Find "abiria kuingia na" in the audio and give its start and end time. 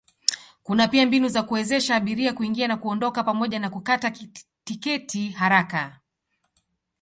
1.95-2.77